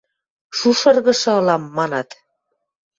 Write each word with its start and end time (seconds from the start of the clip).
Шушыргышы 0.57 1.29
ылам, 1.39 1.63
манат. 1.77 2.09